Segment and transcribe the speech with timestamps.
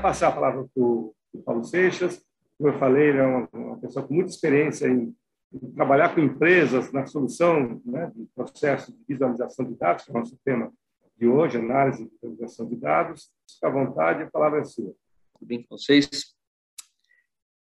[0.00, 1.14] passar a palavra para o
[1.44, 2.24] Paulo Seixas.
[2.56, 5.14] Como eu falei, ele é uma, uma pessoa com muita experiência em,
[5.52, 10.14] em trabalhar com empresas na solução né, do processo de visualização de dados, que é
[10.14, 10.72] o nosso tema
[11.16, 13.30] de hoje, análise e visualização de dados.
[13.50, 14.94] Fique à vontade, a palavra é sua.
[15.34, 16.08] Tudo bem com vocês?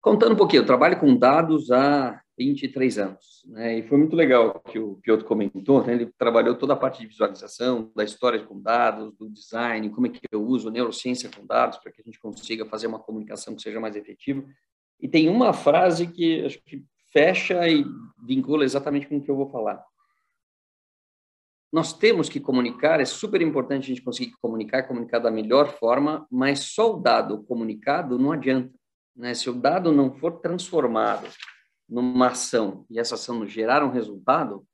[0.02, 3.80] Contando um pouquinho, eu trabalho com dados há 23 anos, né?
[3.80, 5.94] E foi muito legal que o Piotr comentou, né?
[5.94, 10.10] Ele trabalhou toda a parte de visualização, da história com dados, do design, como é
[10.12, 13.62] que eu uso neurociência com dados para que a gente consiga fazer uma comunicação que
[13.62, 14.46] seja mais efetiva.
[15.00, 17.84] E tem uma frase que acho que fecha e
[18.24, 19.84] vincula exatamente com o que eu vou falar.
[21.74, 26.26] Nós temos que comunicar, é super importante a gente conseguir comunicar, comunicar da melhor forma,
[26.32, 28.74] mas só o dado comunicado não adianta.
[29.16, 29.34] Né?
[29.34, 31.28] Se o dado não for transformado
[31.88, 34.66] numa ação e essa ação gerar um resultado,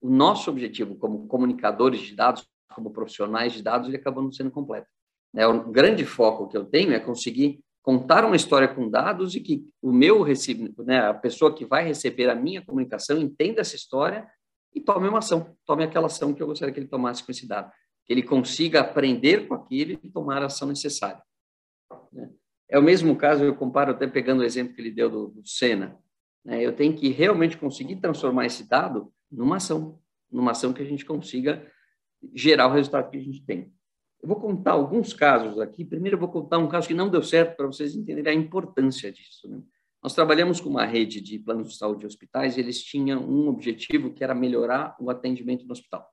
[0.00, 4.50] o nosso objetivo como comunicadores de dados, como profissionais de dados, ele acaba não sendo
[4.50, 4.86] completo.
[5.32, 5.46] Né?
[5.46, 9.64] O grande foco que eu tenho é conseguir contar uma história com dados e que
[9.80, 10.24] o meu
[10.84, 14.28] né, a pessoa que vai receber a minha comunicação entenda essa história
[14.74, 17.46] e tome uma ação, tome aquela ação que eu gostaria que ele tomasse com esse
[17.46, 17.72] dado,
[18.04, 21.22] que ele consiga aprender com aquilo e tomar a ação necessária.
[22.12, 22.30] Né?
[22.68, 25.46] É o mesmo caso, eu comparo até pegando o exemplo que ele deu do, do
[25.46, 25.98] Senna.
[26.48, 26.64] Né?
[26.64, 30.00] Eu tenho que realmente conseguir transformar esse dado numa ação,
[30.32, 31.70] numa ação que a gente consiga
[32.34, 33.70] gerar o resultado que a gente tem.
[34.22, 35.84] Eu vou contar alguns casos aqui.
[35.84, 39.12] Primeiro, eu vou contar um caso que não deu certo para vocês entenderem a importância
[39.12, 39.46] disso.
[39.46, 39.62] Né?
[40.02, 43.46] Nós trabalhamos com uma rede de planos de saúde de hospitais e eles tinham um
[43.48, 46.08] objetivo que era melhorar o atendimento no hospital.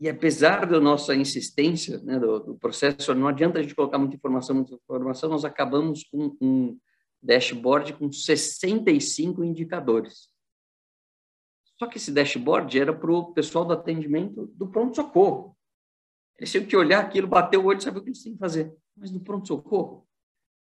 [0.00, 4.14] E apesar da nossa insistência né, do, do, processo, não adianta a gente colocar muita
[4.14, 6.78] informação, muita informação, nós acabamos com um
[7.22, 10.28] dashboard com 65 indicadores.
[11.78, 15.56] Só que esse dashboard era para o pessoal do atendimento do pronto-socorro.
[16.38, 18.38] Eles tinham que olhar aquilo, bater o olho e saber o que eles têm que
[18.38, 18.72] fazer.
[18.96, 20.06] Mas no pronto-socorro,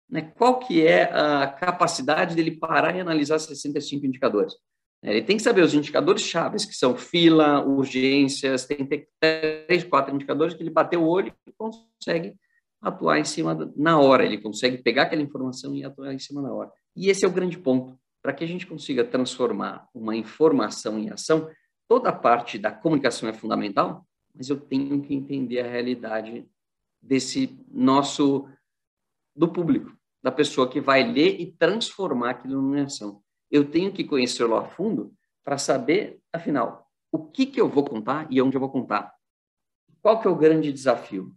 [0.08, 4.54] né, qual que é a capacidade dele parar e analisar 65 indicadores?
[5.02, 9.82] Ele tem que saber os indicadores chaves, que são fila, urgências, tem que ter três,
[9.82, 12.36] quatro indicadores que ele bateu o olho e consegue
[12.82, 16.42] atuar em cima da, na hora, ele consegue pegar aquela informação e atuar em cima
[16.42, 16.70] na hora.
[16.94, 17.96] E esse é o grande ponto.
[18.20, 21.48] Para que a gente consiga transformar uma informação em ação,
[21.88, 26.46] toda a parte da comunicação é fundamental, mas eu tenho que entender a realidade
[27.00, 28.48] desse nosso
[29.34, 33.22] do público, da pessoa que vai ler e transformar aquilo em ação
[33.52, 38.26] eu tenho que conhecê-lo a fundo para saber, afinal, o que, que eu vou contar
[38.30, 39.14] e onde eu vou contar.
[40.00, 41.36] Qual que é o grande desafio?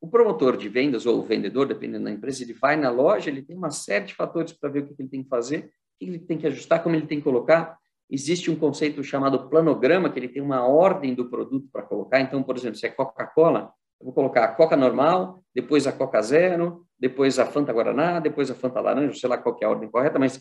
[0.00, 3.42] O promotor de vendas ou o vendedor, dependendo da empresa, ele vai na loja, ele
[3.42, 6.04] tem uma série de fatores para ver o que ele tem que fazer, o que
[6.06, 7.78] ele tem que ajustar, como ele tem que colocar.
[8.08, 12.20] Existe um conceito chamado planograma, que ele tem uma ordem do produto para colocar.
[12.20, 16.22] Então, por exemplo, se é Coca-Cola, eu vou colocar a Coca normal, depois a Coca
[16.22, 19.90] Zero, depois a Fanta Guaraná, depois a Fanta Laranja, sei lá qual é a ordem
[19.90, 20.40] correta, mas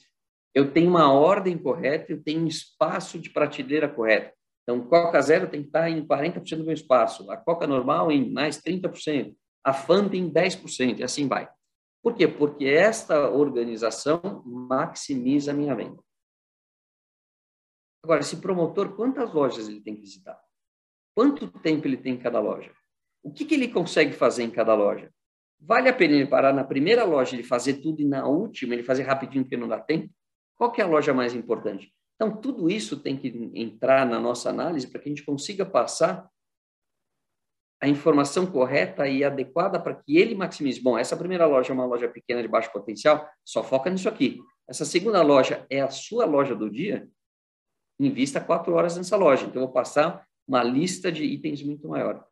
[0.55, 4.33] eu tenho uma ordem correta, eu tenho um espaço de prateleira correto.
[4.63, 8.31] Então, Coca Zero tem que estar em 40% do meu espaço, a Coca normal em
[8.31, 9.71] mais 30%, a
[10.13, 11.49] em 10%, e assim vai.
[12.01, 12.27] Por quê?
[12.27, 16.01] Porque esta organização maximiza a minha venda.
[18.03, 20.39] Agora, esse promotor, quantas lojas ele tem que visitar?
[21.13, 22.71] Quanto tempo ele tem em cada loja?
[23.21, 25.11] O que, que ele consegue fazer em cada loja?
[25.59, 28.83] Vale a pena ele parar na primeira loja e fazer tudo e na última ele
[28.83, 30.09] fazer rapidinho porque não dá tempo?
[30.55, 31.93] Qual que é a loja mais importante?
[32.15, 36.29] Então, tudo isso tem que entrar na nossa análise para que a gente consiga passar
[37.81, 40.81] a informação correta e adequada para que ele maximize.
[40.81, 44.39] Bom, essa primeira loja é uma loja pequena de baixo potencial, só foca nisso aqui.
[44.67, 47.07] Essa segunda loja é a sua loja do dia,
[47.99, 49.45] invista quatro horas nessa loja.
[49.45, 52.25] Então, eu vou passar uma lista de itens muito maior.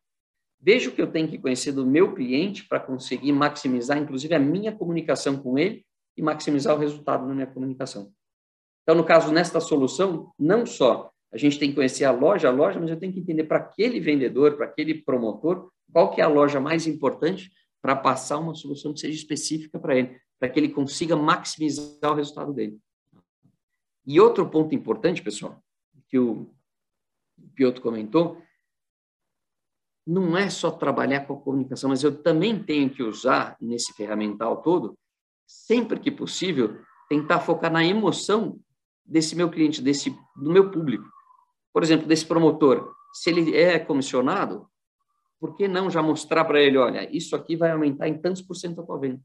[0.60, 4.38] Veja o que eu tenho que conhecer do meu cliente para conseguir maximizar, inclusive, a
[4.40, 5.84] minha comunicação com ele
[6.16, 8.12] e maximizar o resultado na minha comunicação.
[8.82, 12.52] Então, no caso, nesta solução, não só a gente tem que conhecer a loja, a
[12.52, 16.24] loja, mas eu tenho que entender para aquele vendedor, para aquele promotor, qual que é
[16.24, 20.58] a loja mais importante para passar uma solução que seja específica para ele, para que
[20.58, 22.78] ele consiga maximizar o resultado dele.
[24.06, 25.62] E outro ponto importante, pessoal,
[26.08, 26.50] que o
[27.54, 28.42] Piotr comentou,
[30.06, 34.62] não é só trabalhar com a comunicação, mas eu também tenho que usar nesse ferramental
[34.62, 34.98] todo,
[35.46, 38.58] sempre que possível, tentar focar na emoção
[39.04, 41.06] desse meu cliente, desse do meu público.
[41.78, 44.68] Por exemplo, desse promotor, se ele é comissionado,
[45.38, 48.56] por que não já mostrar para ele, olha, isso aqui vai aumentar em tantos por
[48.56, 49.22] cento a tua venda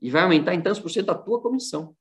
[0.00, 1.94] e vai aumentar em tantos por cento a tua comissão.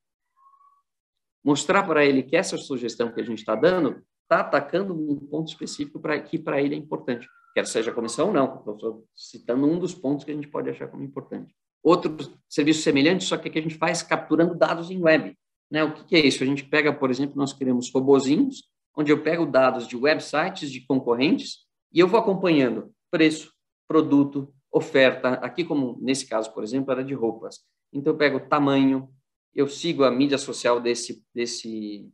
[1.43, 5.49] Mostrar para ele que essa sugestão que a gente está dando está atacando um ponto
[5.49, 7.27] específico para que para ele é importante.
[7.53, 8.63] quer seja comissão ou não.
[8.65, 11.53] Estou citando um dos pontos que a gente pode achar como importante.
[11.83, 12.15] Outro
[12.47, 15.37] serviço semelhante, só que aqui a gente faz capturando dados em web.
[15.69, 15.83] Né?
[15.83, 16.43] O que, que é isso?
[16.43, 20.81] A gente pega, por exemplo, nós queremos robozinhos, onde eu pego dados de websites de
[20.81, 23.53] concorrentes e eu vou acompanhando preço,
[23.87, 25.29] produto, oferta.
[25.35, 27.59] Aqui, como nesse caso, por exemplo, era de roupas.
[27.93, 29.09] Então, eu pego tamanho,
[29.53, 32.09] eu sigo a mídia social desse, desse,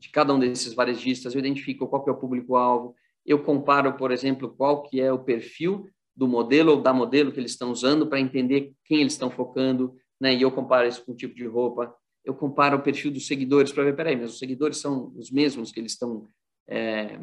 [0.00, 2.94] de cada um desses varejistas, eu identifico qual que é o público-alvo,
[3.26, 5.86] eu comparo, por exemplo, qual que é o perfil
[6.16, 9.94] do modelo ou da modelo que eles estão usando para entender quem eles estão focando,
[10.18, 10.34] né?
[10.34, 11.94] E eu comparo isso com o tipo de roupa.
[12.28, 15.72] Eu comparo o perfil dos seguidores para ver, peraí, mas os seguidores são os mesmos
[15.72, 16.28] que eles estão
[16.68, 17.18] é,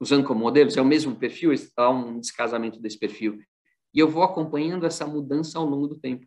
[0.00, 0.76] usando como modelos?
[0.76, 1.52] É o mesmo perfil?
[1.76, 3.38] Há um descasamento desse perfil.
[3.94, 6.26] E eu vou acompanhando essa mudança ao longo do tempo.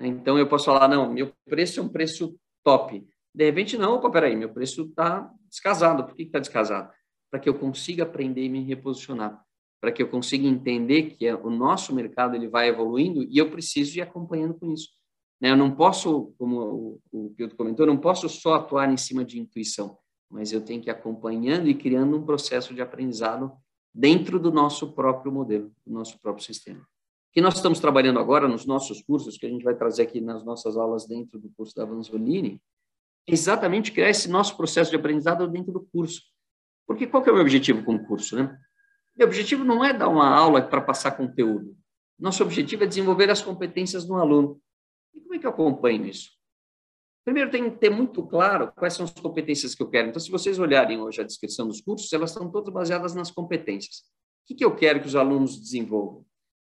[0.00, 2.34] Então, eu posso falar, não, meu preço é um preço
[2.64, 3.06] top.
[3.34, 6.06] De repente, não, opa, peraí, meu preço está descasado.
[6.06, 6.90] Por que está descasado?
[7.30, 9.38] Para que eu consiga aprender e me reposicionar.
[9.82, 13.50] Para que eu consiga entender que é, o nosso mercado ele vai evoluindo e eu
[13.50, 14.88] preciso ir acompanhando com isso.
[15.42, 15.50] Né?
[15.50, 19.40] Eu não posso, como o Piotr comentou, eu não posso só atuar em cima de
[19.40, 19.98] intuição
[20.32, 23.52] mas eu tenho que ir acompanhando e criando um processo de aprendizado
[23.94, 26.80] dentro do nosso próprio modelo, do nosso próprio sistema.
[26.80, 30.22] O que nós estamos trabalhando agora nos nossos cursos, que a gente vai trazer aqui
[30.22, 32.62] nas nossas aulas dentro do curso da Vanzolini,
[33.28, 36.22] é exatamente criar esse nosso processo de aprendizado dentro do curso.
[36.86, 38.58] Porque qual que é o meu objetivo com o curso, né?
[39.14, 41.76] Meu objetivo não é dar uma aula para passar conteúdo.
[42.18, 44.60] Nosso objetivo é desenvolver as competências do aluno.
[45.14, 46.30] E como é que eu acompanho isso?
[47.24, 50.08] Primeiro, tem que ter muito claro quais são as competências que eu quero.
[50.08, 53.98] Então, se vocês olharem hoje a descrição dos cursos, elas estão todas baseadas nas competências.
[54.42, 56.24] O que, que eu quero que os alunos desenvolvam?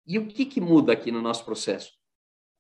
[0.05, 1.91] E o que, que muda aqui no nosso processo?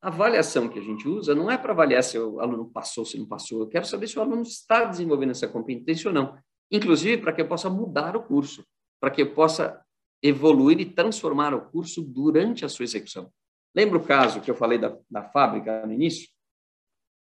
[0.01, 3.19] A avaliação que a gente usa não é para avaliar se o aluno passou, se
[3.19, 3.61] não passou.
[3.61, 6.37] Eu quero saber se o aluno está desenvolvendo essa competência ou não.
[6.71, 8.65] Inclusive, para que eu possa mudar o curso,
[8.99, 9.79] para que eu possa
[10.23, 13.31] evoluir e transformar o curso durante a sua execução.
[13.75, 16.29] Lembra o caso que eu falei da, da fábrica no início?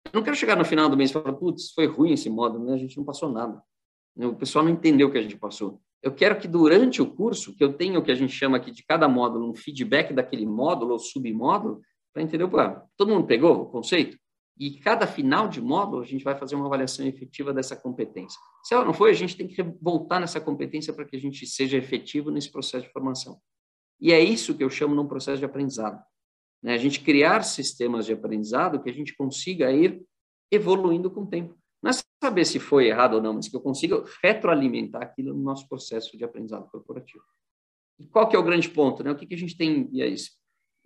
[0.06, 2.64] Eu não quero chegar no final do mês e falar, putz, foi ruim esse módulo,
[2.64, 2.74] né?
[2.74, 3.62] a gente não passou nada.
[4.16, 5.80] O pessoal não entendeu o que a gente passou.
[6.02, 8.70] Eu quero que durante o curso, que eu tenha o que a gente chama aqui
[8.70, 12.56] de cada módulo, um feedback daquele módulo ou submódulo, para entender, pô,
[12.96, 14.16] todo mundo pegou o conceito?
[14.58, 18.38] E cada final de módulo, a gente vai fazer uma avaliação efetiva dessa competência.
[18.64, 21.46] Se ela não foi, a gente tem que voltar nessa competência para que a gente
[21.46, 23.38] seja efetivo nesse processo de formação.
[24.00, 26.02] E é isso que eu chamo de um processo de aprendizado.
[26.62, 26.74] Né?
[26.74, 30.02] A gente criar sistemas de aprendizado que a gente consiga ir
[30.50, 31.56] evoluindo com o tempo.
[31.82, 35.42] Não é saber se foi errado ou não, mas que eu consiga retroalimentar aquilo no
[35.42, 37.22] nosso processo de aprendizado corporativo.
[37.98, 39.02] E qual que é o grande ponto?
[39.02, 39.10] Né?
[39.10, 39.88] O que, que a gente tem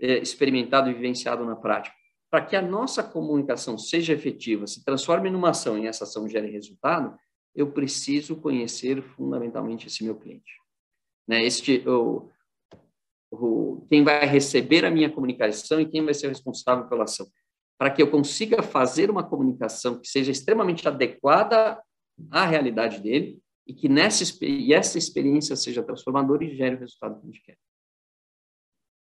[0.00, 1.96] é, experimentado e vivenciado na prática?
[2.30, 6.50] Para que a nossa comunicação seja efetiva, se transforme numa ação e essa ação gere
[6.50, 7.16] resultado,
[7.54, 10.52] eu preciso conhecer fundamentalmente esse meu cliente.
[11.28, 11.44] Né?
[11.44, 12.30] Este, o,
[13.88, 17.26] quem vai receber a minha comunicação e quem vai ser responsável pela ação.
[17.79, 21.82] Para que eu consiga fazer uma comunicação que seja extremamente adequada
[22.31, 27.20] à realidade dele e que nessa e essa experiência seja transformadora e gere o resultado
[27.20, 27.56] que a gente quer.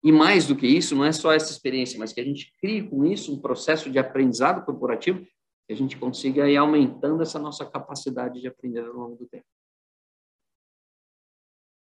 [0.04, 2.82] E mais do que isso, não é só essa experiência, mas que a gente crie
[2.88, 5.24] com isso um processo de aprendizado corporativo
[5.68, 9.46] que a gente consiga ir aumentando essa nossa capacidade de aprender ao longo do tempo.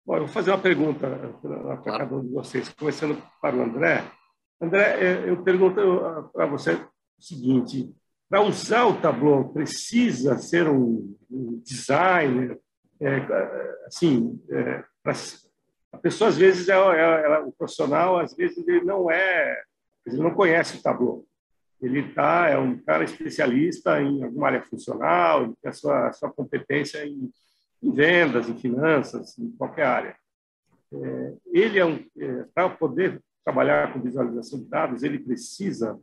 [0.10, 1.08] Bom, eu vou fazer uma pergunta
[1.40, 4.04] para cada um de vocês, começando para o André.
[4.60, 5.76] André, é, eu pergunto
[6.34, 7.94] para você o seguinte:
[8.28, 11.16] para usar o Tableau, precisa ser um,
[11.64, 12.60] designer?
[13.00, 13.18] É,
[13.86, 15.14] assim, é, pra,
[15.92, 19.62] a pessoa, às vezes, é, é, o profissional, às vezes, ele não é,
[20.08, 21.24] ele não conhece o Tableau.
[21.80, 26.14] Ele tá, é um cara especialista em alguma área funcional, ele tem a sua, a
[26.14, 27.32] sua competência em
[27.82, 30.16] em vendas, em finanças, em qualquer área.
[30.92, 36.00] É, ele é um, é, para poder trabalhar com visualização de dados, ele precisa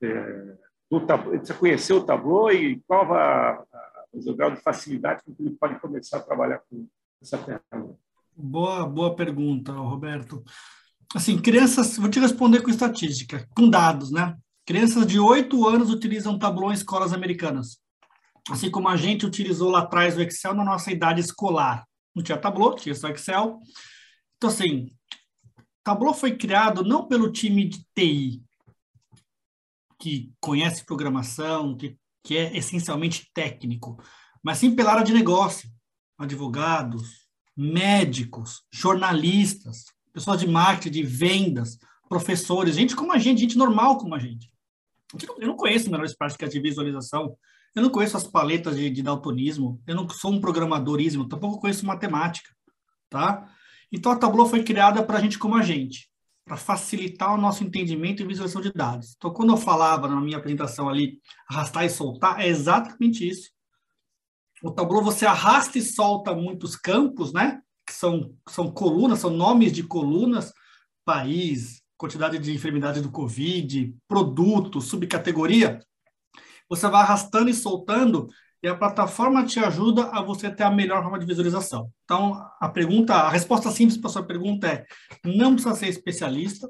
[0.00, 0.56] é,
[0.90, 5.42] do tablo, conhecer o Tableau e qual a, a, o grau de facilidade com que
[5.42, 6.86] ele pode começar a trabalhar com
[7.20, 7.98] essa ferramenta.
[8.36, 10.42] Boa, boa pergunta, Roberto.
[11.14, 14.36] Assim, crianças, vou te responder com estatística, com dados, né?
[14.64, 17.81] Crianças de 8 anos utilizam Tableau em escolas americanas
[18.50, 21.86] assim como a gente utilizou lá atrás o Excel na nossa idade escolar.
[22.14, 23.60] Não tinha Tableau, tinha só Excel.
[24.36, 24.92] Então, assim,
[25.84, 28.42] Tableau foi criado não pelo time de TI,
[30.00, 34.02] que conhece programação, que, que é essencialmente técnico,
[34.42, 35.70] mas sim pela área de negócio,
[36.18, 43.96] advogados, médicos, jornalistas, pessoas de marketing, de vendas, professores, gente como a gente, gente normal
[43.98, 44.52] como a gente.
[45.38, 47.36] Eu não conheço melhores práticas de visualização,
[47.74, 51.86] eu não conheço as paletas de, de daltonismo, eu não sou um programadorismo, tampouco conheço
[51.86, 52.50] matemática,
[53.08, 53.48] tá?
[53.90, 56.08] Então, a Tableau foi criada para a gente como a gente,
[56.44, 59.14] para facilitar o nosso entendimento e visualização de dados.
[59.16, 63.50] Então, quando eu falava na minha apresentação ali, arrastar e soltar, é exatamente isso.
[64.62, 67.60] O Tableau, você arrasta e solta muitos campos, né?
[67.86, 70.52] Que são, são colunas, são nomes de colunas,
[71.04, 75.80] país, quantidade de enfermidade do Covid, produto, subcategoria.
[76.72, 78.30] Você vai arrastando e soltando
[78.62, 81.90] e a plataforma te ajuda a você ter a melhor forma de visualização.
[82.04, 84.86] Então, a pergunta, a resposta simples para sua pergunta é:
[85.22, 86.66] não precisa ser especialista,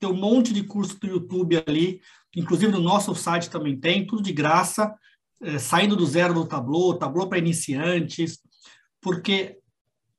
[0.00, 2.00] tem um monte de curso do YouTube ali,
[2.34, 4.92] inclusive no nosso site também tem, tudo de graça,
[5.40, 8.40] é, saindo do zero do Tableau, Tableau para iniciantes,
[9.00, 9.56] porque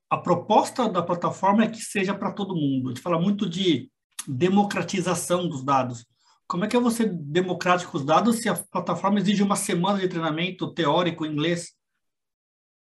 [0.10, 2.88] a proposta da plataforma é que seja para todo mundo.
[2.88, 3.92] A gente fala muito de
[4.25, 6.06] democratização dos dados.
[6.48, 10.08] Como é que é você democrático os dados se a plataforma exige uma semana de
[10.08, 11.74] treinamento teórico em inglês?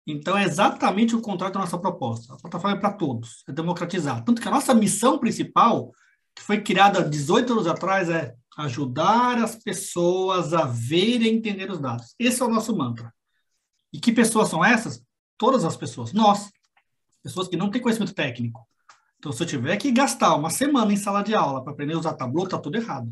[0.06, 2.35] Então, é exatamente o contrário da nossa proposta.
[2.35, 4.23] A plataforma é para todos, é democratizar.
[4.23, 5.92] Tanto que a nossa missão principal,
[6.35, 11.78] que foi criada 18 anos atrás, é ajudar as pessoas a ver e entender os
[11.78, 12.14] dados.
[12.18, 13.12] Esse é o nosso mantra.
[13.92, 15.02] E que pessoas são essas?
[15.38, 16.12] Todas as pessoas.
[16.12, 16.50] Nós.
[17.23, 18.68] Pessoas que não têm conhecimento técnico.
[19.18, 21.99] Então, se eu tiver que gastar uma semana em sala de aula para aprender a
[21.99, 23.11] usar Tableau, está tudo errado.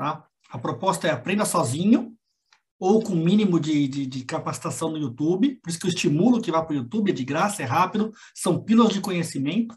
[0.00, 0.24] Tá?
[0.50, 2.14] A proposta é aprenda sozinho
[2.78, 5.56] ou com mínimo de, de, de, capacitação no YouTube.
[5.56, 8.10] Por isso que eu estimulo que vá para o YouTube, é de graça, é rápido,
[8.34, 9.76] são pílulas de conhecimento.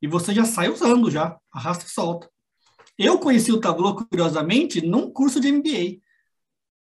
[0.00, 2.30] E você já sai usando, já, arrasta e solta.
[2.96, 5.98] Eu conheci o Tableau, curiosamente, num curso de MBA,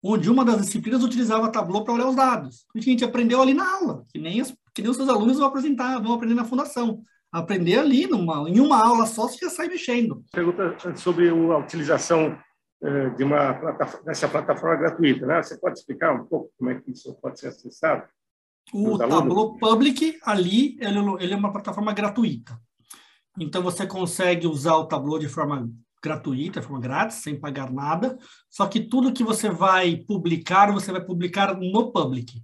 [0.02, 2.64] onde uma das disciplinas utilizava Tableau para olhar os dados.
[2.75, 5.49] A gente aprendeu ali na aula, que nem, as, que nem os seus alunos vão
[5.49, 7.04] apresentar, vão aprender na fundação
[7.35, 10.25] aprender ali, numa, em uma aula só, você já sai mexendo.
[10.30, 12.38] Pergunta sobre a utilização
[13.16, 15.42] de uma plataforma, dessa plataforma gratuita, né?
[15.42, 18.04] Você pode explicar um pouco como é que isso pode ser acessado?
[18.72, 22.58] O Tableau Public, ali, ele, ele é uma plataforma gratuita.
[23.38, 25.68] Então, você consegue usar o Tableau de forma
[26.02, 28.18] gratuita, de forma grátis, sem pagar nada.
[28.50, 32.42] Só que tudo que você vai publicar, você vai publicar no Public.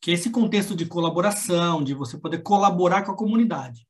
[0.00, 3.86] Que é esse contexto de colaboração, de você poder colaborar com a comunidade.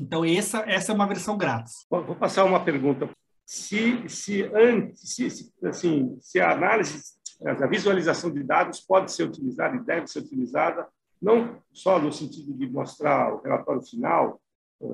[0.00, 1.86] Então, essa, essa é uma versão grátis.
[1.88, 3.08] Vou passar uma pergunta
[3.44, 7.02] se, se, antes, se, assim, se a análise,
[7.44, 10.86] a visualização de dados pode ser utilizada e deve ser utilizada,
[11.20, 14.40] não só no sentido de mostrar o relatório final,
[14.82, 14.86] eh,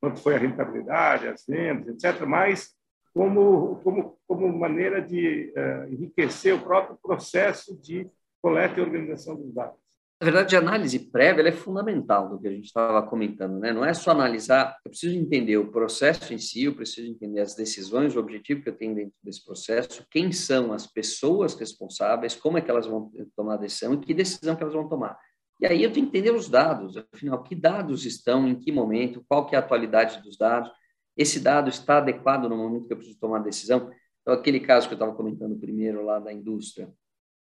[0.00, 2.76] quanto foi a rentabilidade, as vendas, etc., mas
[3.12, 8.08] como, como, como maneira de uh, enriquecer o próprio processo de
[8.40, 9.87] coleta e organização dos dados.
[10.20, 13.72] Na verdade, a análise prévia é fundamental do que a gente estava comentando, né?
[13.72, 17.54] Não é só analisar, eu preciso entender o processo em si, eu preciso entender as
[17.54, 22.58] decisões, o objetivo que eu tenho dentro desse processo, quem são as pessoas responsáveis, como
[22.58, 25.16] é que elas vão tomar a decisão e que decisão que elas vão tomar.
[25.60, 29.24] E aí eu tenho que entender os dados, afinal, que dados estão, em que momento,
[29.28, 30.68] qual que é a atualidade dos dados,
[31.16, 33.90] esse dado está adequado no momento que eu preciso tomar a decisão.
[34.22, 36.92] Então, aquele caso que eu estava comentando primeiro lá da indústria,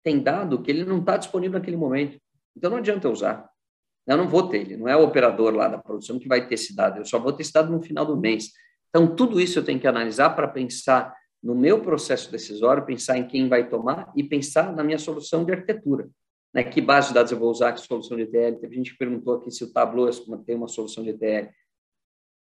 [0.04, 2.20] tem dado que ele não está disponível naquele momento.
[2.56, 3.50] Então não adianta eu usar.
[4.06, 6.54] Eu não vou ter ele, não é o operador lá da produção que vai ter
[6.54, 8.50] esse dado, eu só vou ter esse dado no final do mês.
[8.88, 13.26] Então tudo isso eu tenho que analisar para pensar no meu processo decisório, pensar em
[13.26, 16.08] quem vai tomar e pensar na minha solução de arquitetura.
[16.54, 16.62] Né?
[16.62, 18.60] Que base de dados eu vou usar, que solução de ETL?
[18.60, 20.08] Teve gente que perguntou aqui se o Tableau
[20.44, 21.50] tem uma solução de ETL.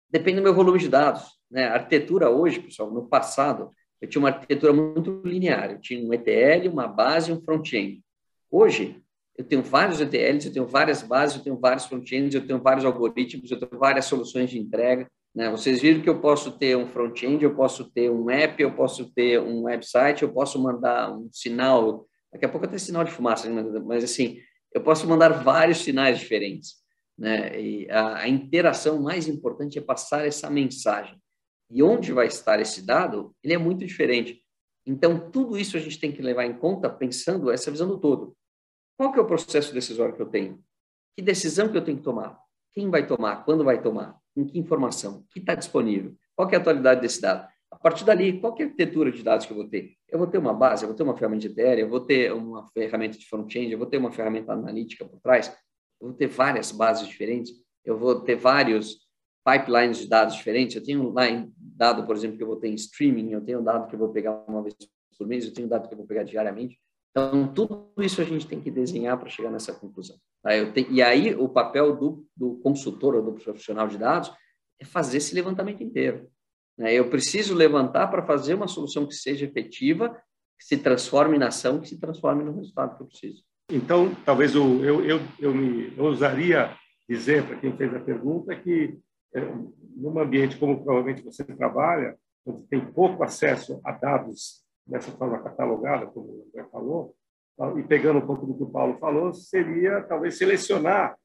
[0.09, 1.23] Depende do meu volume de dados.
[1.49, 1.67] Né?
[1.67, 5.71] A arquitetura hoje, pessoal, no passado, eu tinha uma arquitetura muito linear.
[5.71, 8.03] Eu tinha um ETL, uma base e um front-end.
[8.49, 9.01] Hoje,
[9.41, 12.85] eu tenho vários ETLs, eu tenho várias bases, eu tenho vários front-ends, eu tenho vários
[12.85, 15.07] algoritmos, eu tenho várias soluções de entrega.
[15.33, 15.49] Né?
[15.49, 19.11] Vocês viram que eu posso ter um front-end, eu posso ter um app, eu posso
[19.11, 23.49] ter um website, eu posso mandar um sinal, daqui a pouco até sinal de fumaça,
[23.49, 23.63] né?
[23.83, 24.37] mas assim,
[24.73, 26.75] eu posso mandar vários sinais diferentes.
[27.17, 27.59] Né?
[27.59, 31.17] E a, a interação mais importante é passar essa mensagem.
[31.71, 34.39] E onde vai estar esse dado, ele é muito diferente.
[34.85, 38.35] Então, tudo isso a gente tem que levar em conta pensando essa visão do todo.
[39.01, 40.63] Qual que é o processo decisório que eu tenho?
[41.15, 42.39] Que decisão que eu tenho que tomar?
[42.71, 43.43] Quem vai tomar?
[43.43, 44.15] Quando vai tomar?
[44.35, 45.25] Com que informação?
[45.31, 46.13] que está disponível?
[46.35, 47.47] Qual que é a atualidade desse dado?
[47.71, 49.95] A partir dali, qual é a arquitetura de dados que eu vou ter?
[50.07, 52.31] Eu vou ter uma base, eu vou ter uma ferramenta de ETL, eu vou ter
[52.31, 55.47] uma ferramenta de front-end, eu vou ter uma ferramenta analítica por trás,
[55.99, 57.53] eu vou ter várias bases diferentes,
[57.83, 58.99] eu vou ter vários
[59.43, 60.75] pipelines de dados diferentes.
[60.75, 63.87] Eu tenho em dado, por exemplo, que eu vou ter em streaming, eu tenho dado
[63.87, 64.75] que eu vou pegar uma vez
[65.17, 66.79] por mês, eu tenho dado que eu vou pegar diariamente.
[67.11, 70.17] Então, tudo isso a gente tem que desenhar para chegar nessa conclusão.
[70.41, 70.51] Tá?
[70.73, 74.31] Tenho, e aí, o papel do, do, consultor ou do profissional de dados
[74.79, 76.29] é fazer esse levantamento inteiro.
[76.77, 76.93] Né?
[76.93, 80.09] Eu preciso levantar para fazer uma solução que seja efetiva,
[80.57, 83.43] que se transforme na ação, que se transforme no resultado que eu preciso.
[83.69, 86.75] Então, talvez eu, eu, eu, eu me eu usaria
[87.09, 88.97] dizer para quem fez a pergunta que,
[89.33, 89.41] é,
[89.95, 96.07] num ambiente como provavelmente você trabalha, onde tem pouco acesso a dados dessa forma catalogada,
[96.07, 97.15] como o André falou,
[97.77, 101.15] e pegando um pouco do que o Paulo falou, seria talvez selecionar,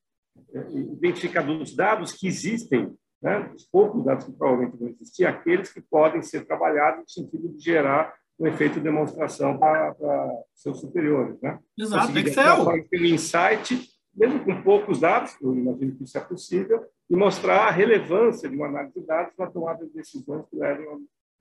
[0.52, 5.72] é, identificar dos dados que existem, né, os poucos dados que provavelmente vão existir, aqueles
[5.72, 10.80] que podem ser trabalhados no sentido de gerar um efeito de demonstração para, para seus
[10.80, 11.40] superiores.
[11.40, 11.58] Né?
[11.78, 12.64] Exato, Excel.
[12.90, 17.68] Ter um insight, mesmo com poucos dados, eu imagino que isso é possível, e mostrar
[17.68, 20.96] a relevância de uma análise de dados na tomada de decisões que levem a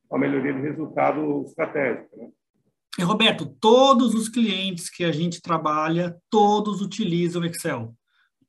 [0.10, 2.18] uma melhoria de resultado estratégico.
[2.18, 2.30] Né?
[2.98, 7.94] E, Roberto, todos os clientes que a gente trabalha, todos utilizam Excel.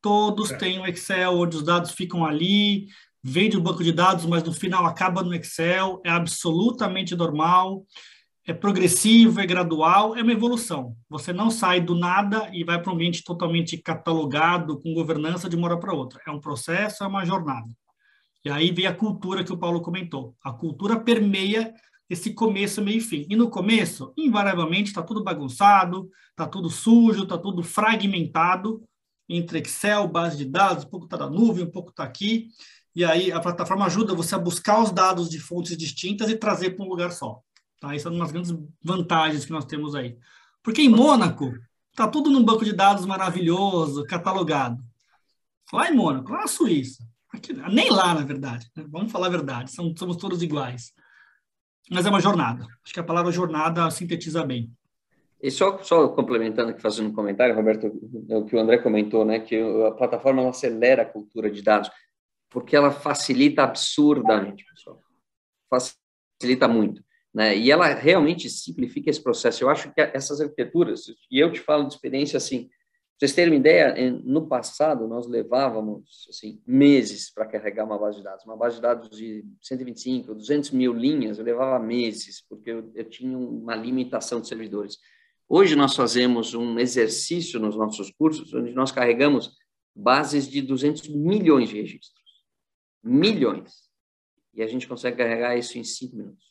[0.00, 0.56] Todos é.
[0.56, 2.86] têm o Excel, onde os dados ficam ali,
[3.22, 7.84] vem do banco de dados, mas no final acaba no Excel, é absolutamente normal
[8.46, 10.96] é progressivo, é gradual, é uma evolução.
[11.10, 15.56] Você não sai do nada e vai para um ambiente totalmente catalogado, com governança de
[15.56, 16.20] uma hora para outra.
[16.24, 17.66] É um processo, é uma jornada.
[18.46, 20.36] E aí vem a cultura que o Paulo comentou.
[20.40, 21.74] A cultura permeia
[22.08, 23.26] esse começo, meio e fim.
[23.28, 28.84] E no começo, invariavelmente, está tudo bagunçado, está tudo sujo, está tudo fragmentado
[29.28, 32.46] entre Excel, base de dados, um pouco está na nuvem, um pouco está aqui.
[32.94, 36.76] E aí a plataforma ajuda você a buscar os dados de fontes distintas e trazer
[36.76, 37.40] para um lugar só.
[37.80, 37.96] Tá?
[37.96, 40.16] Isso é uma das grandes vantagens que nós temos aí.
[40.62, 41.52] Porque em Mônaco,
[41.90, 44.80] está tudo num banco de dados maravilhoso, catalogado.
[45.72, 47.04] Lá em Mônaco, lá na Suíça.
[47.32, 48.70] Aqui, nem lá, na verdade.
[48.76, 48.84] Né?
[48.88, 50.92] Vamos falar a verdade, somos, somos todos iguais.
[51.90, 52.66] Mas é uma jornada.
[52.84, 54.70] Acho que a palavra jornada sintetiza bem.
[55.40, 57.86] E só, só complementando aqui, fazendo um comentário, Roberto,
[58.30, 59.56] o que o André comentou, né, que
[59.86, 61.90] a plataforma acelera a cultura de dados,
[62.48, 65.00] porque ela facilita absurdamente, pessoal.
[65.70, 67.04] Facilita muito.
[67.34, 67.56] Né?
[67.56, 69.62] E ela realmente simplifica esse processo.
[69.62, 72.70] Eu acho que essas arquiteturas, e eu te falo de experiência assim,
[73.18, 73.94] vocês terem uma ideia,
[74.24, 78.44] no passado nós levávamos assim meses para carregar uma base de dados.
[78.44, 83.04] Uma base de dados de 125, 200 mil linhas, eu levava meses, porque eu, eu
[83.04, 84.98] tinha uma limitação de servidores.
[85.48, 89.56] Hoje nós fazemos um exercício nos nossos cursos, onde nós carregamos
[89.94, 92.22] bases de 200 milhões de registros.
[93.02, 93.86] Milhões.
[94.52, 96.44] E a gente consegue carregar isso em cinco minutos.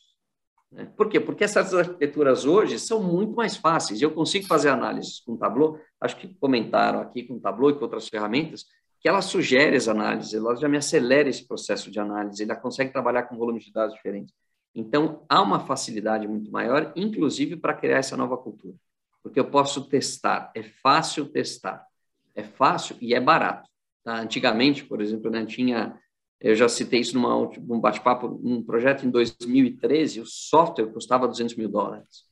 [0.70, 0.90] Né?
[0.96, 1.20] Por quê?
[1.20, 4.02] Porque essas arquiteturas hoje são muito mais fáceis.
[4.02, 8.08] Eu consigo fazer análises com Tableau, acho que comentaram aqui com Tableau e com outras
[8.08, 8.66] ferramentas,
[9.00, 12.92] que ela sugere as análises, ela já me acelera esse processo de análise, ela consegue
[12.92, 14.34] trabalhar com volumes de dados diferentes.
[14.74, 18.74] Então, há uma facilidade muito maior, inclusive para criar essa nova cultura.
[19.22, 21.86] Porque eu posso testar, é fácil testar,
[22.34, 23.70] é fácil e é barato.
[24.04, 24.20] Tá?
[24.20, 25.98] Antigamente, por exemplo, né, tinha
[26.40, 31.56] eu já citei isso numa, num bate-papo, um projeto em 2013, o software custava 200
[31.56, 32.24] mil dólares.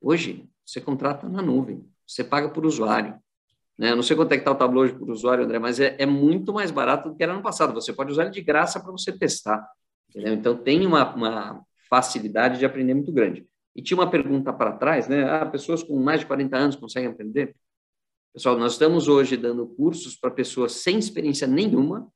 [0.00, 3.18] Hoje, você contrata na nuvem, você paga por usuário.
[3.78, 3.92] Né?
[3.92, 5.96] Eu não sei quanto é que está o Tableau hoje por usuário, André, mas é,
[5.98, 7.72] é, muito mais barato do que era no passado.
[7.72, 9.66] Você pode usar ele de graça para você testar.
[10.10, 10.34] Entendeu?
[10.34, 13.46] Então, tem uma, uma facilidade de aprender muito grande.
[13.74, 15.22] E tinha uma pergunta para trás, né?
[15.30, 17.54] Ah, pessoas com mais de 40 anos conseguem aprender?
[18.34, 22.10] Pessoal, nós estamos hoje dando cursos para pessoas sem experiência nenhuma,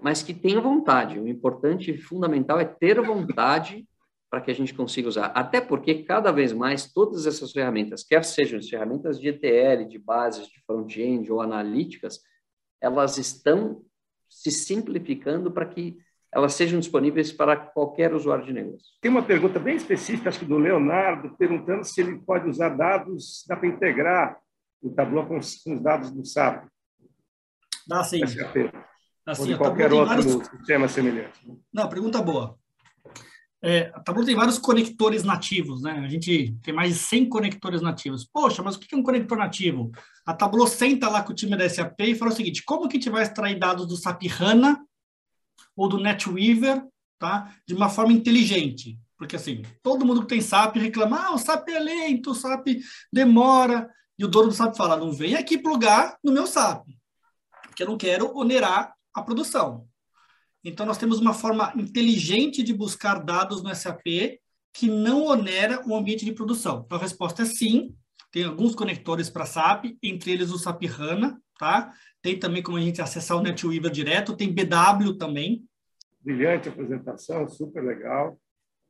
[0.00, 1.18] mas que tenha vontade.
[1.18, 3.86] O importante e fundamental é ter vontade
[4.30, 5.26] para que a gente consiga usar.
[5.26, 9.98] Até porque, cada vez mais, todas essas ferramentas, quer sejam as ferramentas de ETL, de
[9.98, 12.20] bases, de front-end ou analíticas,
[12.80, 13.82] elas estão
[14.28, 15.98] se simplificando para que
[16.32, 18.86] elas sejam disponíveis para qualquer usuário de negócio.
[19.00, 23.44] Tem uma pergunta bem específica, acho que do Leonardo, perguntando se ele pode usar dados,
[23.48, 24.38] dá para integrar
[24.82, 26.66] o Tableau com os, com os dados do SAP.
[27.86, 28.20] Dá sim.
[29.26, 30.46] Assim, Ou qualquer outro vários...
[30.46, 31.46] sistema semelhante.
[31.46, 31.56] Né?
[31.72, 32.56] Não, pergunta boa.
[33.62, 35.92] É, a Tableau tem vários conectores nativos, né?
[36.04, 38.24] A gente tem mais de 100 conectores nativos.
[38.24, 39.90] Poxa, mas o que é um conector nativo?
[40.24, 42.96] A Tableau senta lá com o time da SAP e fala o seguinte, como que
[42.96, 44.78] a gente vai extrair dados do SAP HANA
[45.74, 46.84] ou do NetWeaver,
[47.18, 47.52] tá?
[47.66, 48.96] De uma forma inteligente.
[49.18, 52.68] Porque, assim, todo mundo que tem SAP reclama, ah, o SAP é lento, o SAP
[53.12, 53.90] demora.
[54.18, 56.86] E o dono do SAP fala, não vem aqui plugar no meu SAP,
[57.62, 59.88] porque eu não quero onerar a produção.
[60.62, 64.04] Então, nós temos uma forma inteligente de buscar dados no SAP
[64.74, 66.82] que não onera o ambiente de produção.
[66.84, 67.96] Então, a resposta é sim.
[68.30, 71.94] Tem alguns conectores para SAP, entre eles o SAP HANA, tá?
[72.20, 75.64] Tem também como a gente acessar o NetWeaver direto, tem BW também.
[76.20, 78.38] Brilhante apresentação, super legal.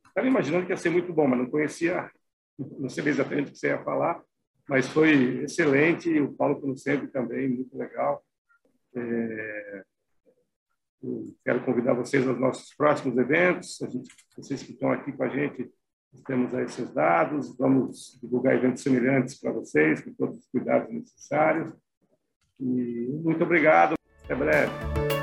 [0.07, 2.11] Estava imaginando que ia ser muito bom, mas não conhecia,
[2.57, 4.21] não sei exatamente o que você ia falar,
[4.67, 6.19] mas foi excelente.
[6.19, 8.25] O Paulo, como sempre, também, muito legal.
[8.95, 9.83] É
[11.43, 13.77] quero convidar vocês aos nossos próximos eventos.
[13.77, 15.69] Gente, vocês que estão aqui com a gente,
[16.25, 17.57] temos aí seus dados.
[17.57, 21.73] Vamos divulgar eventos semelhantes para vocês, com todos os cuidados necessários.
[22.59, 23.95] E muito obrigado.
[24.23, 25.16] Até breve.